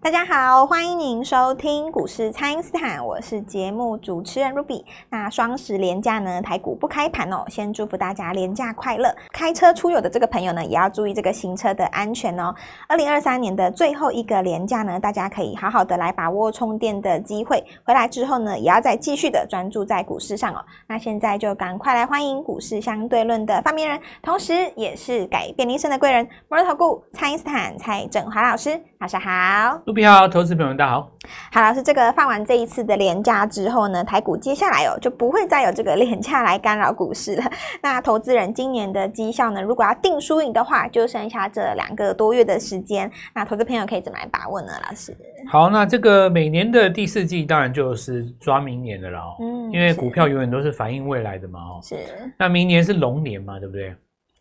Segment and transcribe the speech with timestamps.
[0.00, 4.84] 大家好，欢迎您收听股市蔡因斯坦，我是节目主持人 Ruby。
[5.10, 9.12] 那双十连假呢，台股不开盘哦，先祝福大家连假快乐。
[9.32, 12.54] 开车出游的这个朋友呢，也要注意这个行车的安全哦。
[12.86, 17.62] 二零二三年的最后一个连假呢，大家可以好好的来把握充电的机会。
[17.84, 20.64] 回来之后呢，也要再继续的专注在股市上哦。
[20.86, 29.82] 那现在就赶快来欢迎股市相对论的发明人，同时也是改变人生的贵人——摩尔投顾蔡因斯坦蔡振华老师，老师好。
[29.88, 31.10] 卢比好，投资朋友们大家好。
[31.50, 37.44] 好，老师，这个放完这一次的廉价之后呢，台股接下来哦就不会再有这个廉价来干扰股市了。
[37.80, 43.10] 那投资人今年的绩效呢，如果要定输赢的话，就剩下这两个多月的时间。
[43.34, 44.68] 那投资朋友可以怎么来把握呢？
[44.86, 45.16] 老师？
[45.50, 49.36] 好，那这个每年的第四季当然就是抓明年的了哦。
[49.40, 51.80] 嗯，因为股票永远都是反映未来的嘛哦。
[51.82, 51.96] 是。
[52.38, 53.96] 那明年是龙年嘛，对不对？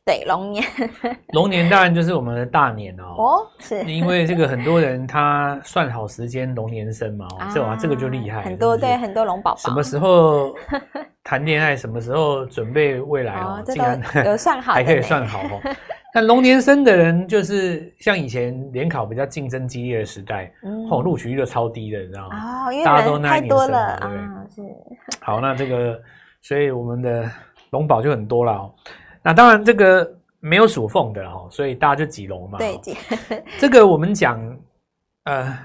[0.07, 0.63] 对，龙年，
[1.35, 3.03] 龙年当然就是我们的大年哦。
[3.17, 8.41] 哦，是，因为这个很多人他算好时间，龙年生嘛，哦，这玩意这个就厉害。
[8.41, 9.57] 很多对，很多龙宝宝。
[9.57, 10.55] 什么时候
[11.25, 11.75] 谈恋爱？
[11.75, 13.61] 什么时候准备未来哦？
[13.65, 15.75] 竟然有算好， 还可以算好哦。
[16.13, 20.49] 那龙年生的人，就是像以前联考比较竞争激烈的时代，
[20.89, 22.69] 哦，录取率就超低的，你知道吗？
[22.69, 24.55] 哦，因为大家都那一年生，对不对？
[24.55, 24.61] 是。
[25.19, 25.99] 好，那这个，
[26.41, 27.29] 所以我们的
[27.71, 28.73] 龙宝就很多了哦。
[29.27, 30.13] 那当然这个。
[30.39, 32.59] 没有属凤的哈，所以大家就挤龙嘛。
[32.59, 32.95] 对，挤。
[33.57, 34.39] 这个我们讲，
[35.23, 35.57] 呃，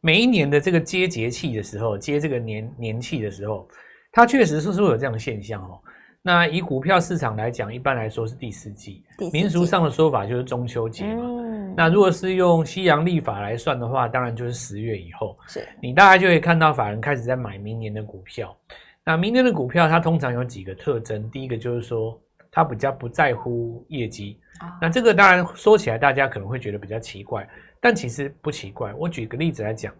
[0.00, 3.68] 每一年的这个接节气的时候，接这个年年气的时候，
[4.10, 5.78] 它确实是会有这样的现象哦。
[6.22, 9.04] 那以股票市场来讲，一般来说是第四季。
[9.18, 9.30] 四季。
[9.30, 11.22] 民俗上的说法就是中秋节嘛。
[11.22, 11.74] 嗯。
[11.76, 15.36] 那如果是用西洋历法来算的话，当然就是十月以后。
[15.48, 15.68] 是。
[15.82, 18.56] 你大概就会看到法人开始在买明年的股票。
[19.04, 21.30] 那明年的股票，它通常有几个特征。
[21.30, 22.18] 第一个就是说。
[22.58, 24.36] 他比较不在乎业绩，
[24.80, 27.48] 那这个当然说起来，大家可能会觉得比较奇怪，
[27.80, 28.92] 但其实不奇怪。
[28.94, 29.94] 我举个例子来讲，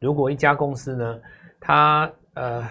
[0.00, 1.20] 如果一家公司呢，
[1.60, 2.68] 它呃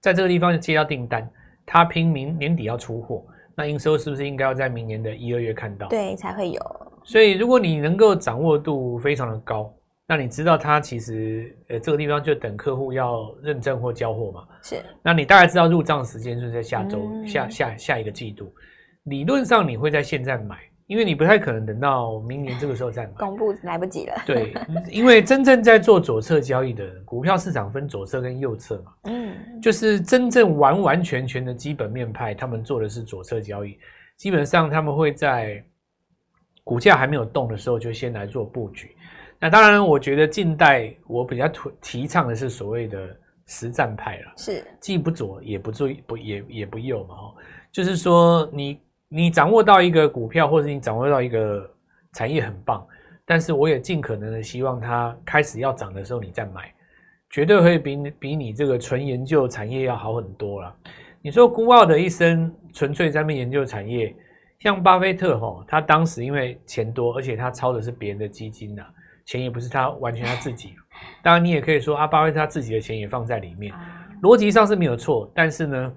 [0.00, 1.30] 在这个地方接到订单，
[1.66, 5.86] 它拼明年底要出货，那营收是不是应该要在明年的一二月看到？
[5.88, 6.90] 对，才会有。
[7.04, 9.70] 所以如果你能够掌握度非常的高。
[10.08, 14.46] 那你知道它其实呃这个地方就等客户要认证或交货嘛？
[14.62, 14.76] 是。
[15.02, 18.54] 那你大概知道入账时间就是在下周、嗯、下下下一个季度。
[19.04, 23.12] 理论上你会在现在买，因为你不太可能等到明年这个时候再买。
[23.18, 24.14] 公布来不及了。
[24.24, 24.54] 对，
[24.90, 28.92] 因为真正在做左侧交易的，股票市场分左侧跟右侧嘛。
[29.04, 29.60] 嗯。
[29.60, 33.76] 就是真正完完全全的基本面派，他们做的是左侧交易。
[34.16, 35.62] 基本上他们会在
[36.62, 38.94] 股价还没有动的时候就先来做布局。
[39.38, 43.14] 那当然，我觉得近代我比较提提倡的是所谓的
[43.46, 47.34] 实战派了，是既不左也不右不也也不右嘛，哦，
[47.70, 51.70] 就是说你你掌握到一个股票，或者你掌握到一个
[52.14, 52.86] 产业很棒，
[53.26, 56.72] 但是我也尽可能的希望它开始要涨的时候你再买，
[57.28, 60.74] 绝对会比比你这个纯研究产业要好很多了。
[61.20, 64.14] 你说孤傲的一生纯粹在那边研究产业，
[64.60, 68.82] 像巴菲特哈，他当时因为钱多，而且他抄的是别人的基金呐。
[69.26, 70.74] 钱也不是他完全他自己，
[71.22, 73.74] 当然你也可以说阿巴菲特他自己的钱也放在里面，
[74.22, 75.30] 逻辑上是没有错。
[75.34, 75.92] 但是呢，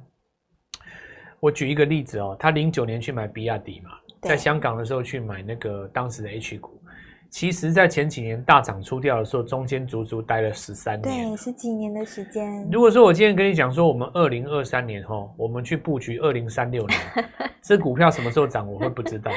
[1.39, 3.91] 我举一个例子哦，他零九年去买比亚迪嘛，
[4.23, 6.81] 在香港的时候去买那个当时的 H 股。
[7.29, 12.67] 其实，在前几年大涨出掉的时候，中间足足待了十三年，对，十几年的时间。
[12.71, 16.99] 如果说我今天跟你讲说，我们二零二三年哈，我们去布局二零三六年，
[17.61, 19.31] 这股票什么时候涨，我会不知道。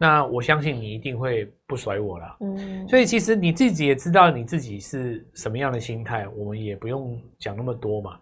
[0.00, 2.36] 那我相信你一定会不甩我了。
[2.40, 8.18] 嗯，所以其实你自己也知道你自己是什么样的心态，我们也不用讲那么多嘛。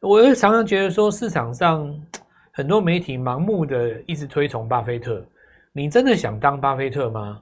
[0.00, 1.90] 我也常常觉得说，市场上
[2.52, 5.26] 很多媒体盲目的一直推崇巴菲特，
[5.72, 7.40] 你真的想当巴菲特吗？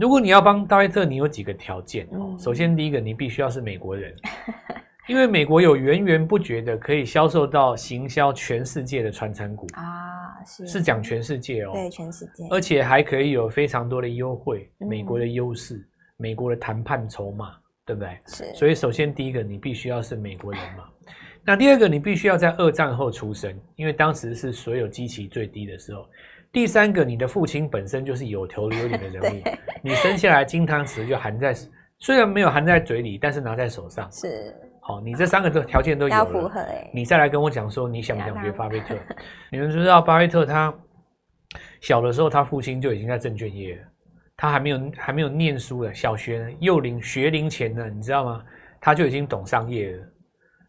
[0.00, 2.34] 如果你要帮大卫特，你有几个条件哦。
[2.38, 4.16] 首先，第一个，你必须要是美国人，
[5.06, 15.86] 因为美国有源源不绝的可以销售到行销全世界的传产股啊，是是讲全世界哦，对全世界，而且还可以有非常多的优惠，美国的优势，
[16.16, 17.54] 美国的谈判筹码，
[17.84, 18.18] 对不对？
[18.24, 18.54] 是。
[18.54, 20.84] 所以，首先第一个，你必须要是美国人嘛。
[21.44, 26.06] 那第二个，你必须要在二战后出生，因为当时是所有基期最低的时候。
[26.52, 29.42] 第三个，你的父亲本身就是有头有脸的人物，
[29.82, 31.54] 你生下来金汤匙就含在，
[31.98, 34.10] 虽然没有含在嘴里，但是拿在手上。
[34.10, 36.60] 是，好，你这三个都条件都有了，符合
[36.92, 38.96] 你再来跟我讲说你想不想学巴菲特？
[39.52, 40.74] 你们知道巴菲特他
[41.80, 43.82] 小的时候，他父亲就已经在证券业了，
[44.36, 48.42] 他还没有还没有念书了，小学幼龄学龄前呢，你知道吗？
[48.80, 50.02] 他就已经懂商业了，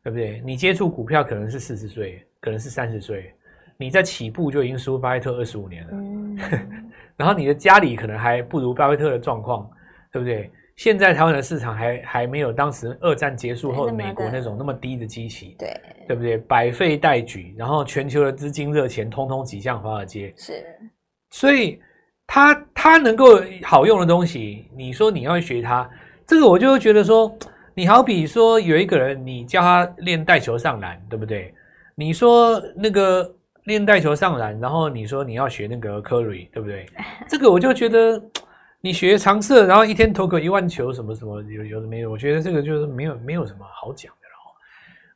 [0.04, 0.42] 对不对？
[0.46, 3.34] 你接触股票可能是四十岁，可能是三十岁。
[3.82, 6.38] 你在起步就已经输巴菲特二十五年了，嗯、
[7.18, 9.68] 然后你的家里可能还不如巴菲特的状况，
[10.14, 10.52] 对不对？
[10.78, 16.38] 现在台湾的市场还还没有当时二战结束后的美国那种那么低的基期，对对不对？
[16.38, 20.66] 百废待举，然后全球的资金热钱通通挤向华尔街，是，
[21.32, 21.80] 所以
[22.26, 25.88] 他他能够好用的东西，你说你要学他，
[26.26, 27.32] 这个我就会觉得说，
[27.76, 31.54] 你好比说有一个人，你叫他练带球上篮，对不对？
[31.96, 33.32] 你说那个
[33.64, 36.86] 练带球上篮，然后你说你要学那个科瑞对不对？
[37.28, 38.22] 这个我就觉得。
[38.84, 42.10] 你学长射，然后一天投个一万球，什么什么有有的没有？
[42.10, 44.34] 我觉得这个就是没有没有什么好讲的了。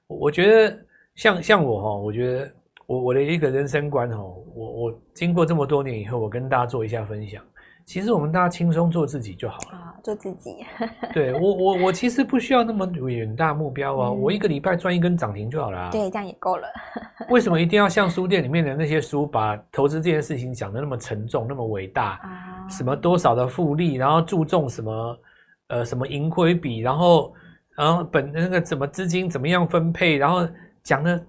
[0.05, 0.77] 我我觉得
[1.15, 2.51] 像像我哈，我觉得
[2.85, 7.43] 我我的一个人生观哦，我我经过这么多年以后，我跟大家做一下分享。
[7.85, 10.65] 其实我们大家轻松做自己就好了啊，做自己。
[11.13, 15.91] 对我我我其实不需要那么远大目标啊，嗯、我一个礼拜赚一根涨停就好了啊。
[15.91, 16.67] 对，这样也够了。
[17.29, 22.67] 为什么一定要像书店里面的那些书，把投资这件事情讲的那么沉重、那么伟大啊？
[22.69, 25.19] 什么多少的复利，然后注重什么
[25.67, 27.31] 呃什么盈亏比，然后
[27.77, 30.47] 然后本那个怎么资金怎么样分配，然后
[30.81, 31.23] 讲的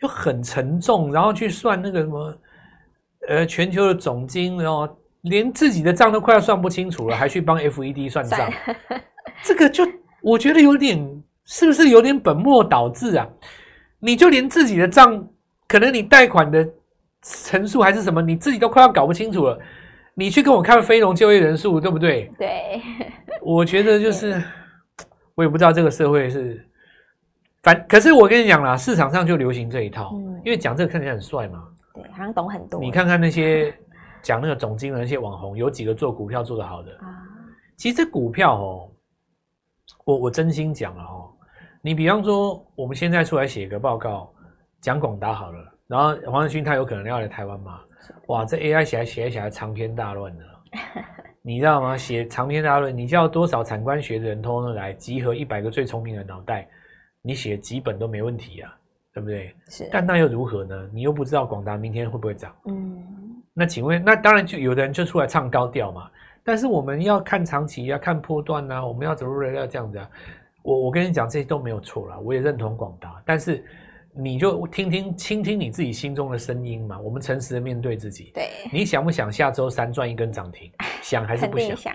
[0.00, 2.34] 就很沉重，然后去算那个什么
[3.28, 4.88] 呃全球的总金，然后。
[5.22, 8.50] 连自己的账都快要算不清楚了，还去帮 FED 算账，
[9.42, 9.86] 这个就
[10.20, 10.98] 我觉得有点，
[11.44, 13.26] 是不是有点本末倒置啊？
[14.00, 15.24] 你就连自己的账，
[15.68, 16.68] 可能你贷款的
[17.22, 19.56] 层数还是什么，你自己都快要搞不清楚了，
[20.14, 22.28] 你去跟我看非农就业人数，对不对？
[22.36, 22.82] 对，
[23.42, 24.42] 我觉得就是，
[25.36, 26.66] 我也不知道这个社会是，
[27.62, 30.12] 反可是我跟你讲啦，市场上就流行这一套，
[30.44, 31.62] 因为讲这个看起来很帅嘛，
[31.94, 32.80] 对，好像懂很多。
[32.80, 33.72] 你看看那些。
[34.22, 37.22] 讲那个总经的那些网红，有几个做股票做得好的啊？
[37.76, 38.90] 其实股票哦，
[40.04, 41.30] 我我真心讲了哦，
[41.80, 44.32] 你比方说我们现在出来写个报告，
[44.80, 47.80] 讲广达好了，然后黄仁勋他有可能要来台湾嘛？
[48.26, 50.44] 哇，这 AI 写来写来写来长篇大论的，
[51.42, 51.96] 你知道吗？
[51.96, 56.68] 写长篇大论，你叫多少产官学的人通通来集合一百个最聪明的脑袋，
[57.20, 58.76] 你写几本都没问题啊，
[59.12, 59.54] 对不对？
[59.68, 59.88] 是。
[59.92, 60.88] 但那又如何呢？
[60.92, 62.54] 你又不知道广达明天会不会涨？
[62.66, 63.21] 嗯。
[63.54, 66.08] 那请问，那当然就有的人就出来唱高调嘛。
[66.44, 70.08] 但是我们要看长期，要看波段啊，我们要走路要这样子啊。
[70.62, 73.22] 我我跟你讲，这些都没有错啦，我也认同广达。
[73.24, 73.64] 但是
[74.14, 76.98] 你就听听倾听你自己心中的声音嘛。
[76.98, 78.32] 我们诚实的面对自己。
[78.34, 78.48] 对。
[78.72, 80.70] 你想不想下周三赚一根涨停？
[81.02, 81.76] 想还是不想？
[81.76, 81.94] 想。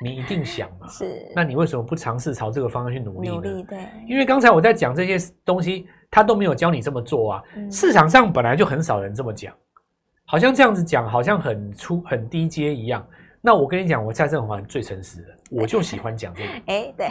[0.00, 0.86] 你一定想嘛。
[0.90, 1.30] 是。
[1.34, 3.34] 那你为什么不尝试朝这个方向去努力呢？
[3.34, 3.78] 努力，对。
[4.08, 7.42] 因为刚才我在讲这些东西，他都没有教你这么做啊。
[7.54, 7.70] 嗯。
[7.70, 9.54] 市场上本来就很少人这么讲。
[10.30, 13.04] 好像这样子讲，好像很粗很低阶一样。
[13.40, 16.48] 那我跟你讲，我蔡正华最诚实的，我就喜欢讲这个。
[16.72, 17.10] 哎，对，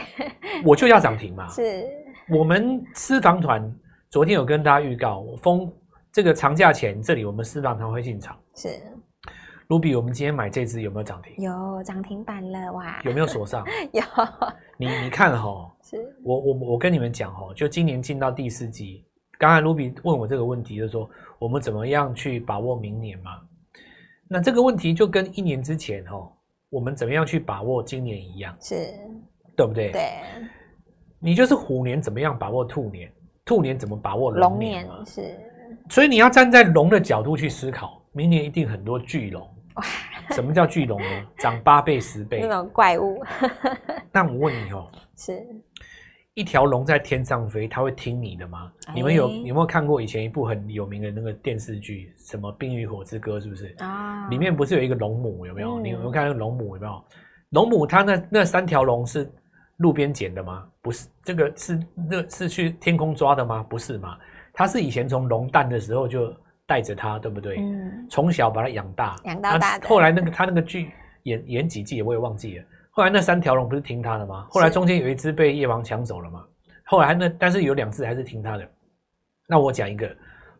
[0.64, 1.46] 我就要涨停嘛。
[1.52, 1.86] 是。
[2.30, 3.70] 我们私房团
[4.08, 5.70] 昨天有跟大家预告，封
[6.10, 8.34] 这个长假前，这里我们私房团会进场。
[8.54, 8.70] 是。
[9.66, 11.44] 卢比，我们今天买这只有没有涨停？
[11.44, 13.02] 有涨停板了哇！
[13.04, 13.62] 有没有锁上？
[13.92, 14.02] 有。
[14.78, 19.04] 你你看哈，是我我我跟你们讲哈，就今年进到第四季。
[19.38, 21.08] 刚才卢比问我这个问题，就是说
[21.40, 23.40] 我们怎么样去把握明年嘛？
[24.28, 26.30] 那这个问题就跟一年之前哦，
[26.68, 28.92] 我们怎么样去把握今年一样，是，
[29.56, 29.90] 对不对？
[29.90, 30.02] 对。
[31.18, 33.10] 你就是虎年怎么样把握兔年，
[33.42, 35.02] 兔年怎么把握龙年嘛？
[35.06, 35.34] 是。
[35.88, 39.42] 所以你要站在龙的角度去思考，明年一定很多巨龙。
[39.76, 39.84] 哇！
[40.34, 41.26] 什么叫巨龙呢？
[41.38, 43.18] 涨八倍、十倍 那种怪物。
[44.12, 45.42] 那我问你哦， 是。
[46.40, 48.72] 一条龙在天上飞，它会听你的吗？
[48.86, 53.74] 欸、你们有有没有看过以前一部很有名的那个电视剧，什么《冰与火之歌》是不是？
[53.80, 55.74] 啊，里面不是有一个龙母有没有？
[55.74, 57.04] 嗯、你有没有看那个龙母有没有？
[57.50, 59.30] 龙母它那那三条龙是
[59.76, 60.66] 路边捡的吗？
[60.80, 63.62] 不是，这个是那是去天空抓的吗？
[63.68, 64.16] 不是嘛？
[64.54, 67.58] 它是以前从龙蛋的时候就带着它，对不对？
[67.58, 69.86] 嗯，从小把它养大，养到大的。
[69.86, 70.90] 后来那个他那个剧
[71.24, 72.64] 演演几季我也忘记了。
[73.00, 74.46] 后来那三条龙不是听他的吗？
[74.50, 76.44] 后来中间有一只被夜王抢走了嘛？
[76.84, 78.70] 后来那但是有两只还是听他的。
[79.48, 80.06] 那我讲一个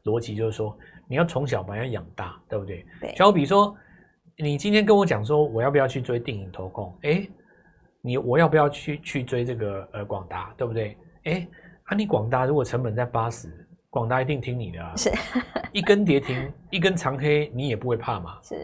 [0.04, 0.75] 逻辑，就是说
[1.06, 2.87] 你要从小把它养大，对不对？
[2.99, 3.12] 对。
[3.12, 3.76] 就好比说，
[4.38, 6.99] 你今天跟我讲说我要不要去追电影投控？
[7.02, 7.28] 哎，
[8.00, 10.97] 你我要不要去去追这个呃广达，对不对？
[11.25, 11.47] 哎，
[11.85, 13.50] 啊你广达如果成本在八十，
[13.90, 14.97] 广达一定听你的啊。
[14.97, 15.12] 是。
[15.73, 18.38] 一根跌停，一根长黑，你也不会怕嘛？
[18.42, 18.56] 是。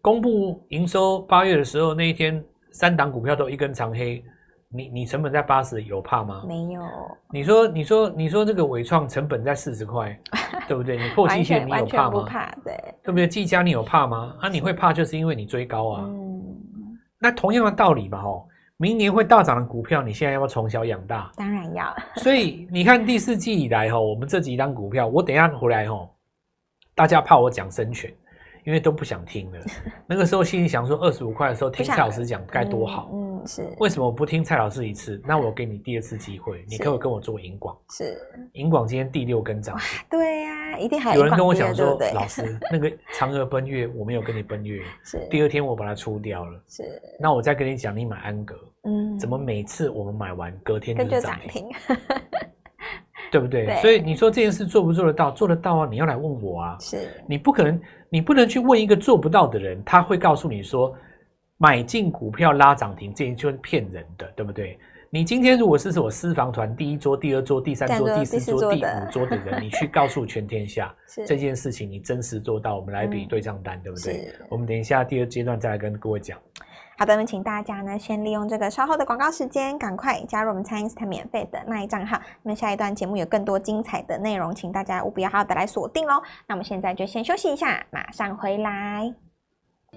[0.00, 2.42] 公布营收八月的时候那一天。
[2.72, 4.24] 三档股票都一根长黑，
[4.68, 6.44] 你你成本在八十，有怕吗？
[6.46, 6.82] 没有。
[7.30, 10.18] 你说你说你说这个伟创成本在四十块，
[10.66, 10.96] 对不对？
[10.96, 12.10] 你破季线你有怕吗？
[12.10, 12.74] 不怕，对。
[13.02, 13.28] 对不对？
[13.28, 14.34] 技嘉你有怕吗？
[14.40, 16.04] 啊，你会怕就是因为你追高啊。
[16.06, 16.42] 嗯。
[17.18, 18.44] 那同样的道理吧，哦，
[18.78, 21.30] 明年会大涨的股票，你现在要不要从小养大？
[21.36, 21.94] 当然要。
[22.16, 26.14] 所以你看第四季以来，吼，我们这几档股票，我等一下回来，吼，
[26.94, 28.12] 大家怕我讲生权，
[28.64, 29.58] 因为都不想听了。
[30.06, 33.10] 那个时候心里想说，二十五块的时候听蔡老师讲该多好。
[33.12, 33.74] 嗯，是。
[33.78, 35.20] 为什么我不听蔡老师一次？
[35.26, 37.76] 那我给你第二次机会，你可不可以跟我做银广？
[37.90, 38.16] 是。
[38.52, 40.00] 银广今天第六根涨停。
[40.10, 45.26] 对呀，一定还有人跟我讲说，老师那个嫦娥奔月我没有跟你奔月， 是。
[45.30, 46.62] 第二天我把它出掉了。
[46.68, 47.02] 是。
[47.18, 48.54] 那我再跟你讲，你买安格，
[48.84, 51.68] 嗯，怎么每次我们买完隔天就涨停？
[53.32, 53.64] 对不对？
[53.64, 55.30] 对，所以你说这件事做不做得到？
[55.30, 55.88] 做得到啊！
[55.90, 56.76] 你要来问我啊！
[56.78, 60.94] 是你不可能，你不能去问一个做不到的人，他会告诉你说，
[61.56, 64.78] 买进股票拉涨停，这一就是骗人的，对不对？
[65.08, 70.94] 你今天如果是我私房团第一桌、第二桌、第三桌、第四桌、第五桌的人， 你去告诉全天下
[71.26, 74.32] 这件事情，你真实做到，我们来比对账单，嗯、对不对？
[74.50, 76.38] 我们等一下第二阶段再来跟各位讲。
[77.02, 82.16] 好的，那请大家呢先利用这个稍后的广告时间，赶快加入我们蔡因斯坦免费的 LINE 账号。
[82.44, 86.22] 那么下一段节目有更多精彩的内容，请大家务必要好好的来锁定喽。
[86.46, 89.31] 那我们现在就先休息一下，马上回来。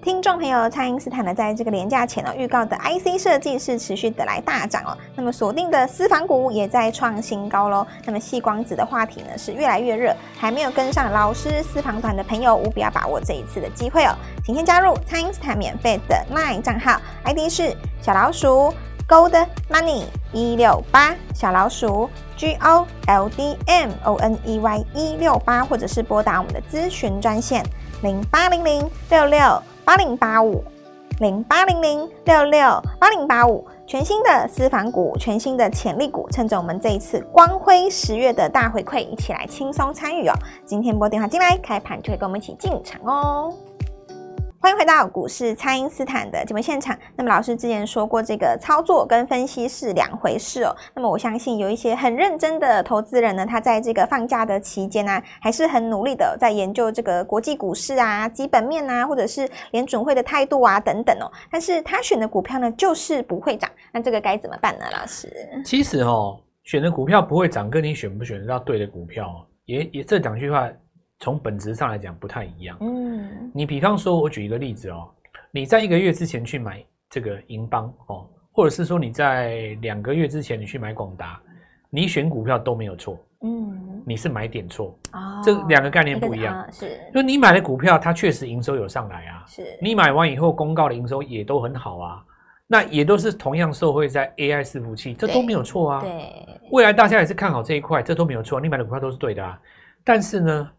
[0.01, 4.95] 听众朋友，蔡因斯坦呢，在这个连假前呢，预告的 IC 设计是持续的来大涨哦。
[5.15, 7.87] 那么锁定的私房股也在创新高喽。
[8.05, 14.13] 那么细光子的话题呢是越来越热，还没有跟上老师私房团的朋友，务必要把握这一次的机会哦。
[14.43, 18.71] 请先加入蔡因斯坦免费的 LINE 账号，ID 是小老鼠
[19.07, 27.65] Gold Money 一六八，小老鼠 G O L D M O N E Y 一六八，或者是拨打我们的咨询专线
[28.03, 29.63] 零八零零六六。
[29.85, 30.63] 八零八五
[31.19, 40.33] 零八零零六六八零八五，全新的私房股，全新的潜力股，趁着我们这一次光辉十月的大回馈，一起来轻松参与哦！
[40.65, 43.53] 今天拨电话进来，开盘就会跟我们一起进场哦。
[44.65, 46.97] 欢迎回到股市，蔡因斯坦的节目现场。
[47.15, 50.75] 那么老师之前说过，这个操作跟分析是两回事哦。
[50.95, 61.31] 那么我相信有一些很认真的投资人呢，他在这个放假的期间呢、啊，还是很努力的在研究这个国际股市啊、基本面啊，或者是联准会的态度啊等等哦。
[61.51, 63.69] 但是他选的股票呢，就是不会涨。
[63.91, 64.85] 那这个该怎么办呢？
[64.91, 65.31] 老师？
[65.63, 70.67] 其实哦，选的股票不会涨，跟你选不选得到对的股票，也也这两句话。
[71.19, 72.77] 从本质上来讲不太一样。
[72.81, 75.09] 嗯，你比方说，我举一个例子哦，
[75.51, 81.41] 你在一个月之前去买这个银邦哦，或者是说你在两个月之前你去买广达，
[81.89, 83.17] 你选股票都没有错。
[83.41, 84.97] 嗯，你是买点错。
[85.13, 86.57] 哦，这两个概念不一样。
[86.57, 89.45] 啊、是，就你买的股票，它确实营收有上来啊。
[89.47, 92.25] 是，你买完以后公告的营收也都很好啊，
[92.67, 96.01] 那也都是同样受惠在 AI 伺服器，这都没有错啊。
[96.01, 98.59] 对，未来大家也是看好这一块，这都没有错。
[98.59, 99.57] 你买的股票都是对的啊，
[100.03, 100.69] 但是呢？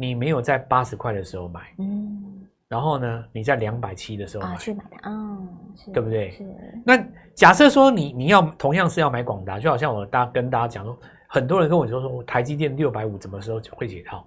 [0.00, 5.48] 你没有在八十块的时候买，嗯，然后呢，你在两百七的时候买，啊、去买的，嗯，
[5.92, 6.30] 对不对？
[6.30, 6.44] 是。
[6.86, 6.96] 那
[7.34, 14.24] 假设说你你要同样是要买广达，就好像我大跟大家讲说，很多人跟我说说台积电六百五什么时候会解套？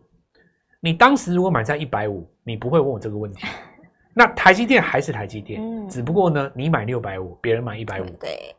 [0.81, 3.47] 你当时如果买在一百五，你不会问我这个问题。
[4.13, 8.53] 那台积电还是台积电，嗯，只不过呢，你买六百五，别人买一百五，对。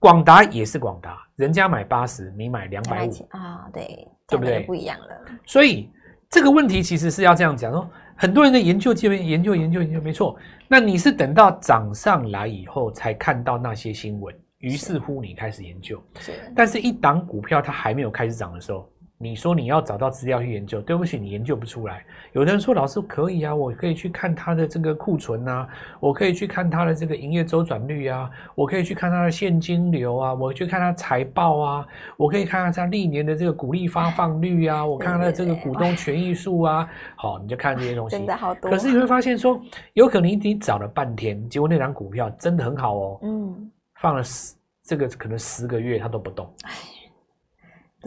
[0.00, 4.60] 广达也是广达，人家买八十，你买两百五啊，对，对不对？
[4.60, 5.06] 不一样了，
[5.46, 5.88] 所以。
[6.30, 10.36] 这个问题其实是要这样讲哦，很多人的研究界面研究研究研究没错，
[10.68, 18.88] 那你是等到涨上来以后才看到那些新闻，于是乎你开始研究，是，但是一档股票它还没有开始涨的时候。
[19.20, 22.04] 你说你要找到资料去研究，对不起，你研究不出来。
[22.32, 36.88] 有的人说老师可以啊，我可以去看他的这个库存啊，我可以去看他的这个营业周转率啊，我可以去看他的现金流啊，我去看他财报啊，我可以看看他历年的这个股利发放率啊，我看看他的这个股东权益数啊。
[37.16, 38.16] 好，你就看这些东西。
[38.16, 38.70] 真的好多。
[38.70, 39.60] 可是你会发现说，
[39.94, 43.20] 有可能你找了半天，结果那张股票真的很好哦。
[43.22, 43.70] 嗯。
[44.00, 46.48] 放了十这个可能十个月它都不动。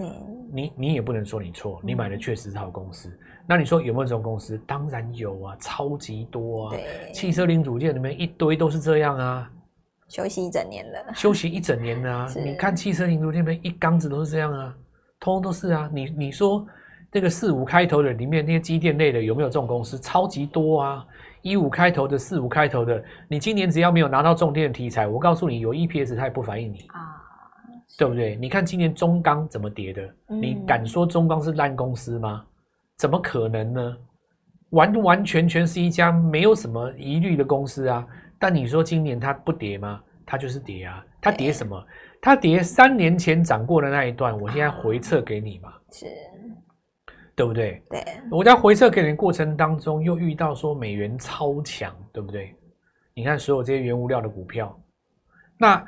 [0.02, 0.12] 对，
[0.52, 3.10] 你你也不能说你错，你买的确实是好公司。
[3.10, 3.18] 嗯、
[3.48, 4.58] 那你说有没有这种公司？
[4.66, 6.76] 当然有啊，超级多啊。
[6.76, 9.52] 对，汽车零组件里面一堆都是这样啊。
[10.08, 12.28] 休息一整年了，休息一整年了啊。
[12.36, 14.76] 你看汽车零组件里面一缸子都是这样啊，
[15.20, 15.90] 通通都是啊。
[15.94, 16.66] 你你说
[17.12, 19.98] 这个四五开头的里面那些机电类的有没有这种公司？
[20.00, 21.06] 超级多啊，
[21.42, 27.21] 一五开头的、四五开头的，你今年只要没有拿到重电题材，我告诉你有 EPS 它也不反映你啊。
[27.98, 28.36] 对不对？
[28.38, 30.02] 你看今年中钢怎么跌的？
[30.30, 32.46] 嗯、你敢说中钢是烂公司吗？
[32.98, 33.98] 怎么可能呢？
[34.72, 38.08] 完完全全是一家没有什么疑虑的公司啊！
[38.40, 40.02] 但你说今年它不跌吗？
[40.26, 41.06] 它就是跌啊！
[41.20, 41.86] 它跌什么？
[42.22, 45.74] 它跌三年前涨过的那一段，我现在回撤给你嘛？
[45.92, 46.06] 是，
[47.36, 47.84] 对不对？
[47.90, 48.04] 对。
[48.32, 52.56] 我在回撤给你的过程当中，又遇到说美元超强，对不对？
[53.14, 54.80] 你看所有这些原物料的股票，
[55.58, 55.86] 那。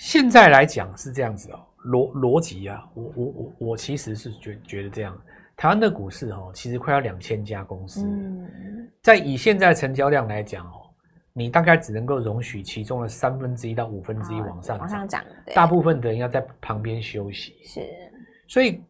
[0.00, 5.14] 现在来讲是这样子哦，逻逻辑啊，我我我我其实是觉觉得这样，
[5.54, 8.02] 台湾的股市哦，其实快要两千家公司。
[8.02, 10.88] 嗯，在以现在成交量来讲哦，
[11.34, 15.22] 你大概只能够容许其中的三分之一到五分之一往上往上涨，
[15.54, 17.58] 大部分的人要在旁边休息。
[17.62, 17.86] 是，
[18.48, 18.82] 所以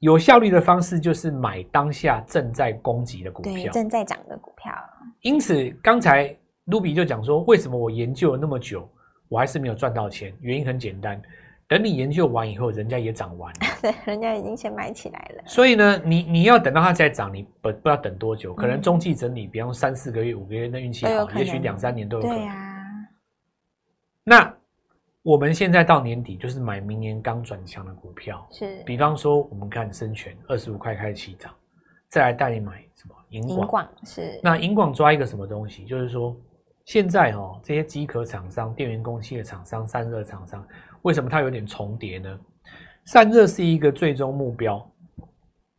[0.00, 4.72] 有效率的方式就是买当下正在攻击的股票，正在涨的股票。
[5.20, 8.88] 因此，刚才 Ruby 就讲说，为什么我研究了那么久，
[9.28, 10.32] 我还是没有赚到钱？
[10.40, 11.20] 原因很简单。
[11.68, 15.42] 等你研究完以后，人家也涨完了， 对，人家已经先买起来了。
[15.46, 22.38] 所以呢，你你要等到它再涨，你不不知道等多久，可能中期整理，比方三四个月、五个月，那运气好，也许两三年都有可能。
[22.38, 22.82] 对啊。
[24.22, 24.54] 那
[25.22, 28.80] 我们现在到年底，就是买明年刚转强的股票，是。
[28.84, 31.52] 比方说，我们看生全二十五块开始起涨，
[32.08, 33.58] 再来带你买什么银广？
[33.58, 34.40] 银广是。
[34.40, 35.84] 那银广抓一个什么东西？
[35.84, 36.36] 就是说，
[36.86, 40.64] 现在哦，这些机壳厂商、电源供气的厂商、散热厂商。
[41.02, 42.38] 为什么它有点重叠呢？
[43.04, 44.88] 散热是一个最终目标，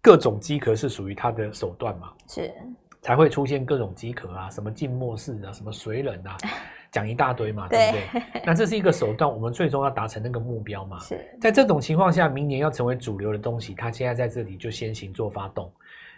[0.02, 2.12] 各种机壳是属于它的手段嘛？
[2.28, 2.54] 是
[3.02, 6.36] 才会出现各种机壳啊，什么浸没式啊，什么水冷啊，
[6.92, 8.44] 讲一大堆嘛，对不对？
[8.46, 11.00] 那这是一个手段，我们最终要达成那个目标嘛？
[11.00, 15.72] 是在这种情况下，明年要成为主流的东西，它现在在这里就先行做发动。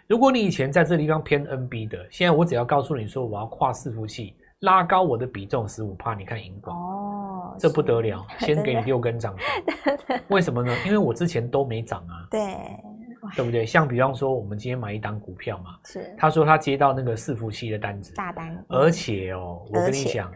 [0.08, 4.34] 如果你以前在这地方偏 NB 的，现在我只要告诉你说我要跨伺服器。
[4.60, 10.74] 拉高我的比重十五帕，你看银广哦，这不得了，先 给你六根涨停， 为什么呢？
[10.84, 12.56] 因为我之前都没涨啊， 对，
[13.36, 13.64] 对不对？
[13.64, 16.14] 像比方说，我们今天买一档股票嘛，是。
[16.18, 20.30] 他说他接到那个伺服器的单子，大单，而且哦，我跟你讲，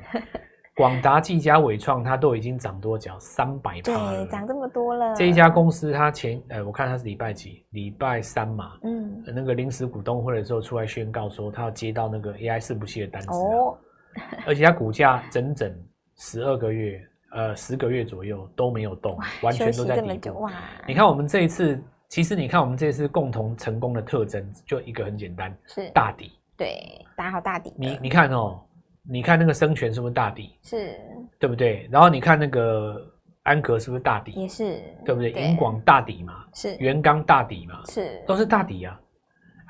[0.75, 3.19] 广达、技嘉、伟创，它都已经涨多少？
[3.21, 5.15] 三百趴了，涨这么多了。
[5.15, 7.63] 这一家公司，它前呃，我看它是礼拜几？
[7.71, 13.77] 礼拜三嘛，嗯，那个临时股东会的时候出来宣告说，他要接到那个 AI 伺服器的单子哦。
[14.47, 15.75] 而且它股价整整
[16.17, 17.01] 十二个月，
[17.33, 20.49] 呃，十个月左右都没有动，完全都在底部。
[20.87, 26.33] 你看我们这一次，其实你看我们这一次共同成功的特征，就一个很简单，是大底。
[26.57, 27.73] 对，打好大底。
[27.77, 28.61] 你你看哦，
[29.03, 30.57] 你看那个生全是不是大底？
[30.63, 30.97] 是，
[31.41, 31.89] 对不对？
[31.91, 33.05] 然后你看那个
[33.43, 34.31] 安格是不是大底？
[34.33, 35.33] 也是，对不对？
[35.33, 36.77] 银广大底嘛，是。
[36.77, 39.01] 元刚大底嘛，是，都是大底啊。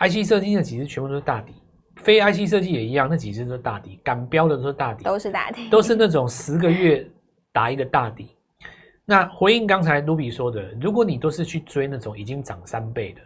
[0.00, 1.54] IC 设计的其实全部都是大底。
[2.04, 7.04] 非 IC 设计也一样，那几只都是大底，敢标的都是大底，都是大底，都是那种十个月
[7.50, 8.28] 打一个大底。
[9.06, 13.20] 那回应刚才卢比说的，如果你都是去追那种已经涨三倍的。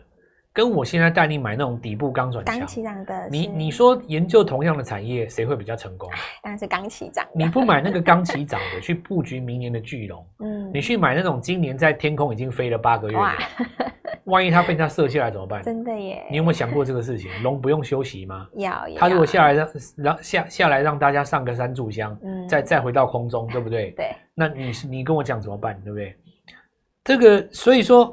[0.59, 6.11] 跟我现在带你买那种底部刚转强，刚起涨的，你你说研究同样的产业，谁会比较成功？
[6.43, 7.25] 当然是刚起涨。
[7.33, 13.93] 你不买那个刚起涨的，去布局明年的巨龙， 嗯，你去买那种今年在天空已经飞了八个月的，
[14.27, 15.63] 万一它被它射下来怎么办？
[15.63, 16.27] 真的耶！
[16.29, 17.31] 你有没有想过这个事情？
[17.45, 18.49] 龙不用休息吗？
[18.55, 18.99] 要，要。
[18.99, 23.93] 它如果下来让让下下来让大家上个三炷香，嗯，再再回到空中，对不对？
[23.97, 24.11] 对。
[24.35, 25.81] 那你你跟我讲怎么办？
[25.85, 26.17] 对不对？
[27.05, 28.13] 这个所以说。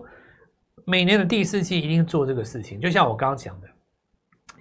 [0.86, 3.68] 每年的第四季一定做这个事情，就像我刚刚讲的，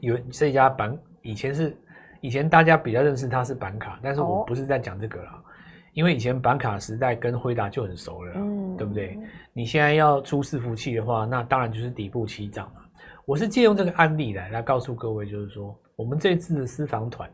[0.00, 1.76] 有这家板以前是
[2.22, 5.44] 以前大家比较认识它是板卡，但是我不是在讲这个了，哦、
[5.92, 9.18] 因为以前板卡时代跟辉达就很熟了，嗯，对不对？
[9.52, 12.80] 你现在要出伺服器的话，那当然就是底部起涨嘛。
[13.26, 17.30] 我是借用这个案例来来告诉各位，就是说我们这次的私房团，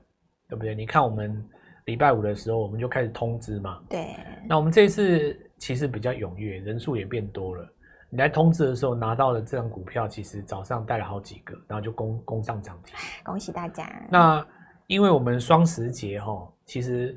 [0.49, 0.75] 对不对？
[0.75, 1.49] 你看我们
[1.85, 4.17] 礼拜五的时候我们就开始通知嘛，对。
[4.49, 7.73] 那我们这次其实比较踊跃，人数也变多了。
[8.11, 12.97] 你来通知的时候拿到了这张股票，其实早上带了好几个，然后就攻攻上涨停。
[13.25, 13.89] 恭喜大家！
[14.11, 14.45] 那
[14.89, 17.17] 因为我们双十节哈，其实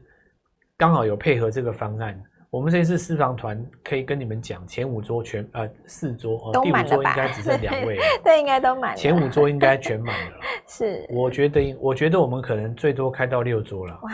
[0.78, 8.96] 刚好有配合这个方案，我们这次私房团可以跟你们讲，前五桌全呃四桌哦，第五桌应该只剩两位了， 对，应该都满了。
[8.96, 10.38] 前五桌应该全满了。
[10.70, 14.00] 是，我觉得我觉得我们可能最多开到六桌了。
[14.04, 14.12] 哇！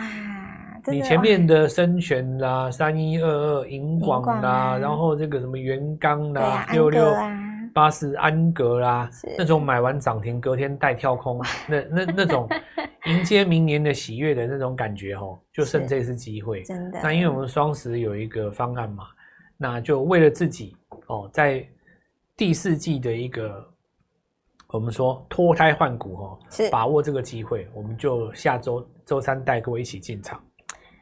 [0.86, 7.14] 你前面的深全啦，三一二二银广啦，啊、然后这个什么元刚啦，六六
[7.72, 12.48] 八四安格啦，那种买完涨停隔天带跳空， 那那那种
[13.06, 16.62] 迎接明年的喜悦的那种感觉哦， 就剩这次机会。
[16.62, 17.00] 真的。
[17.02, 19.04] 那因为我们双十有一个方案嘛，
[19.56, 21.64] 那就为了自己哦，在
[22.36, 23.64] 第四季的一个
[24.68, 30.42] 我们说脱胎换骨哦，是把握这个机会，我们就下周周三带各位一起进场。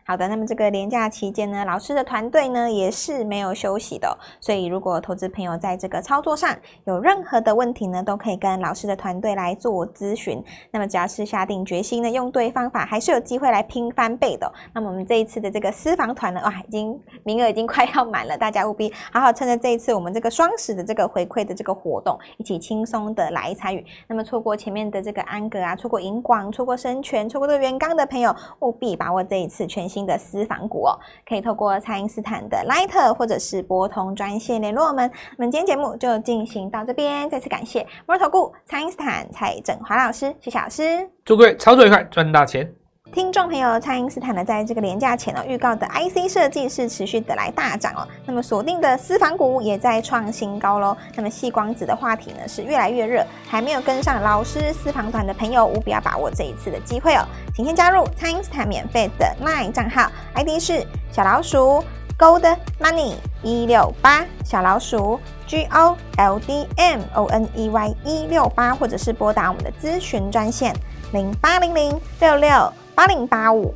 [0.09, 10.43] 好的，那么这个连假期间呢，老师的团队呢也是没有休息的，所以如果投资朋友在这个操作上有任何的问题呢，都可以跟老师的团队来做咨询。
[10.71, 14.51] 那么只要是下定决心呢，用对方法，还是有机会来拼翻倍的。
[14.73, 23.85] 那么我们这一次的这个私房团呢，哇，已经名额已经快要满了，大家务必好好趁着这一次我们这个双十的这个回馈的这个活动，一起轻松的来参与。
[24.07, 29.98] 那么错过前面的这个安格啊，错过银广，错过生全，错过这个元刚的朋友，务必把握这一次全新。
[29.99, 30.97] 新的私房股哦，
[31.29, 35.11] 可以透过蔡英斯坦的 Line 或者是博通专线联络我们。
[35.37, 42.73] 我们今天节目就进行到这边，再次感谢摩尔投顾蔡英斯坦蔡振华老师，谢谢老师，祝各位操作愉快，赚大钱。
[43.11, 48.07] 听众朋友，蔡因斯坦呢，在这个连假前呢，预告的 IC 设计是持续的来大涨哦。
[48.27, 50.97] 那么锁定的私房股也在创新高喽。
[51.17, 57.25] 那么细光子的话题呢是越来越热，还没有跟上老师私房团的朋友，务必要把握这一次的机会哦。
[57.55, 61.83] 请先加入蔡因斯坦免费的 LINE 账号，ID 是小老鼠
[62.19, 70.73] Gold Money 一六八，小老鼠 G O L D M O N E Y 一六八，或者是拨打我们的咨询专线
[71.13, 72.73] 零八零零六六。
[72.99, 73.73] 八零八五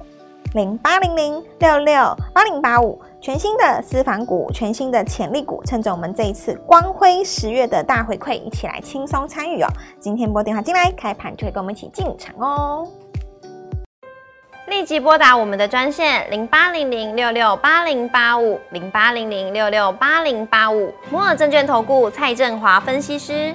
[0.54, 1.94] 零八零零六六
[2.34, 9.68] 八零八五，全新的私房股，全新的潜力股，趁着我们这一次光辉十月的大回馈，一起来轻松参与哦！
[10.00, 12.84] 今天拨电话进来，开盘就会跟我们一起进场哦！
[14.66, 23.54] 立即拨打我们的专线零八零零六六八零八五零八零零六六八零八五，摩尔证券投顾蔡振华分析师。